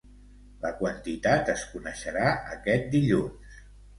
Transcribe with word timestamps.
La 0.61 0.69
quantitat 0.79 1.51
es 1.53 1.65
coneixerà 1.73 2.25
aquest 2.57 2.91
dilluns. 2.97 3.63